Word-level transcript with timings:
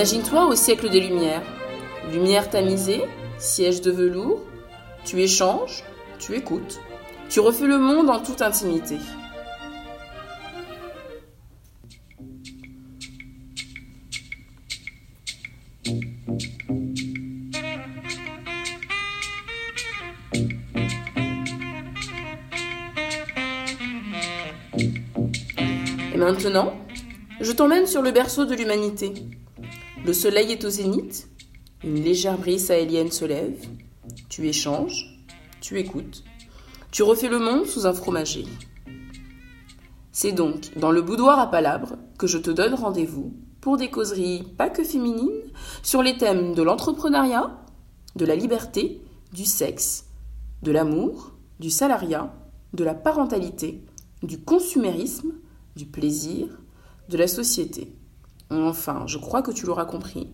Imagine-toi 0.00 0.46
au 0.46 0.54
siècle 0.54 0.88
des 0.88 1.00
Lumières. 1.00 1.42
Lumière 2.10 2.48
tamisée, 2.48 3.02
siège 3.38 3.82
de 3.82 3.90
velours, 3.90 4.40
tu 5.04 5.20
échanges, 5.20 5.84
tu 6.18 6.34
écoutes, 6.34 6.80
tu 7.28 7.38
refais 7.40 7.66
le 7.66 7.76
monde 7.76 8.08
en 8.08 8.18
toute 8.18 8.40
intimité. 8.40 8.96
Et 26.14 26.16
maintenant, 26.16 26.72
je 27.42 27.52
t'emmène 27.52 27.86
sur 27.86 28.00
le 28.00 28.12
berceau 28.12 28.46
de 28.46 28.54
l'humanité. 28.54 29.12
Le 30.02 30.14
soleil 30.14 30.50
est 30.50 30.64
au 30.64 30.70
zénith, 30.70 31.28
une 31.84 32.02
légère 32.02 32.38
brise 32.38 32.66
sahélienne 32.66 33.10
se 33.10 33.26
lève, 33.26 33.58
tu 34.30 34.48
échanges, 34.48 35.20
tu 35.60 35.78
écoutes, 35.78 36.24
tu 36.90 37.02
refais 37.02 37.28
le 37.28 37.38
monde 37.38 37.66
sous 37.66 37.86
un 37.86 37.92
fromager. 37.92 38.46
C'est 40.10 40.32
donc 40.32 40.76
dans 40.78 40.90
le 40.90 41.02
boudoir 41.02 41.38
à 41.38 41.50
palabres 41.50 41.96
que 42.18 42.26
je 42.26 42.38
te 42.38 42.50
donne 42.50 42.72
rendez-vous 42.72 43.34
pour 43.60 43.76
des 43.76 43.90
causeries 43.90 44.42
pas 44.56 44.70
que 44.70 44.84
féminines 44.84 45.28
sur 45.82 46.02
les 46.02 46.16
thèmes 46.16 46.54
de 46.54 46.62
l'entrepreneuriat, 46.62 47.58
de 48.16 48.24
la 48.24 48.36
liberté, 48.36 49.02
du 49.34 49.44
sexe, 49.44 50.06
de 50.62 50.72
l'amour, 50.72 51.34
du 51.60 51.68
salariat, 51.68 52.34
de 52.72 52.84
la 52.84 52.94
parentalité, 52.94 53.84
du 54.22 54.40
consumérisme, 54.40 55.34
du 55.76 55.84
plaisir, 55.84 56.48
de 57.10 57.18
la 57.18 57.28
société. 57.28 57.92
Enfin, 58.50 59.04
je 59.06 59.18
crois 59.18 59.42
que 59.42 59.52
tu 59.52 59.66
l'auras 59.66 59.84
compris. 59.84 60.28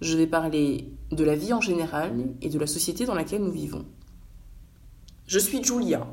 Je 0.00 0.16
vais 0.16 0.26
parler 0.26 0.92
de 1.12 1.24
la 1.24 1.36
vie 1.36 1.52
en 1.52 1.60
général 1.60 2.30
et 2.42 2.48
de 2.48 2.58
la 2.58 2.66
société 2.66 3.04
dans 3.06 3.14
laquelle 3.14 3.42
nous 3.42 3.52
vivons. 3.52 3.84
Je 5.26 5.38
suis 5.38 5.62
Julia, 5.62 6.06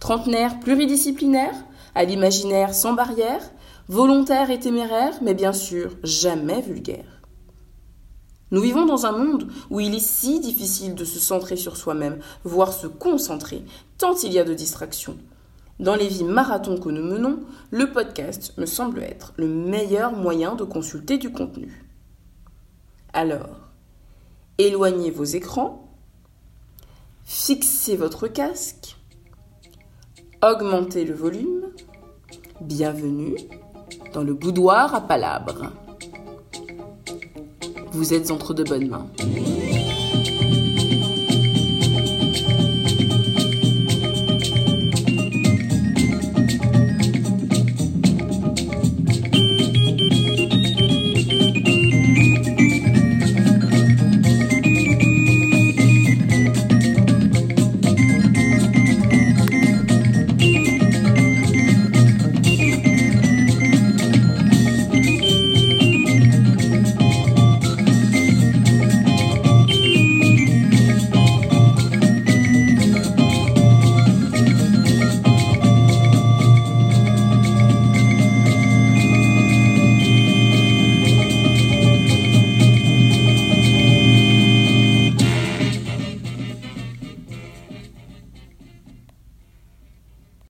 trentenaire 0.00 0.60
pluridisciplinaire, 0.60 1.54
à 1.94 2.04
l'imaginaire 2.04 2.74
sans 2.74 2.92
barrière, 2.92 3.50
volontaire 3.88 4.50
et 4.50 4.60
téméraire, 4.60 5.14
mais 5.22 5.34
bien 5.34 5.52
sûr 5.52 5.96
jamais 6.04 6.60
vulgaire. 6.60 7.22
Nous 8.50 8.60
vivons 8.60 8.84
dans 8.84 9.06
un 9.06 9.12
monde 9.12 9.48
où 9.70 9.80
il 9.80 9.94
est 9.94 10.04
si 10.04 10.40
difficile 10.40 10.94
de 10.94 11.04
se 11.04 11.20
centrer 11.20 11.56
sur 11.56 11.76
soi-même, 11.76 12.18
voire 12.44 12.72
se 12.72 12.88
concentrer, 12.88 13.64
tant 13.96 14.14
il 14.22 14.32
y 14.32 14.38
a 14.38 14.44
de 14.44 14.54
distractions. 14.54 15.16
Dans 15.80 15.94
les 15.94 16.08
vies 16.08 16.24
marathons 16.24 16.78
que 16.78 16.90
nous 16.90 17.02
menons, 17.02 17.40
le 17.70 17.90
podcast 17.90 18.52
me 18.58 18.66
semble 18.66 19.02
être 19.02 19.32
le 19.38 19.48
meilleur 19.48 20.12
moyen 20.12 20.54
de 20.54 20.62
consulter 20.62 21.16
du 21.16 21.32
contenu. 21.32 21.86
Alors, 23.14 23.70
éloignez 24.58 25.10
vos 25.10 25.24
écrans, 25.24 25.88
fixez 27.24 27.96
votre 27.96 28.28
casque, 28.28 28.98
augmentez 30.42 31.06
le 31.06 31.14
volume. 31.14 31.70
Bienvenue 32.60 33.36
dans 34.12 34.22
le 34.22 34.34
boudoir 34.34 34.94
à 34.94 35.00
palabres. 35.00 35.72
Vous 37.92 38.12
êtes 38.12 38.30
entre 38.30 38.52
de 38.52 38.64
bonnes 38.64 38.88
mains. 38.88 39.06